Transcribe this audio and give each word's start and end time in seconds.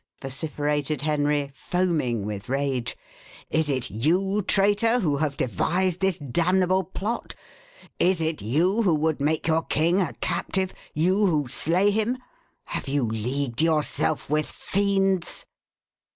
vociferated 0.19 1.01
Henry, 1.03 1.51
foaming 1.53 2.25
with 2.25 2.49
rage. 2.49 2.97
"Is 3.51 3.69
it 3.69 3.91
you, 3.91 4.41
traitor, 4.41 4.99
who 5.01 5.17
have 5.17 5.37
devised 5.37 5.99
this 5.99 6.17
damnable 6.17 6.83
plot? 6.83 7.35
is 7.99 8.19
it 8.19 8.41
you 8.41 8.81
who 8.81 8.95
would 8.95 9.21
make 9.21 9.45
your 9.45 9.61
king 9.61 10.01
a 10.01 10.13
captive? 10.13 10.73
you 10.95 11.27
who 11.27 11.47
slay 11.47 11.91
him? 11.91 12.17
Have 12.63 12.87
you 12.87 13.05
leagued 13.05 13.61
yourself 13.61 14.27
with 14.27 14.47
fiends?" 14.47 15.45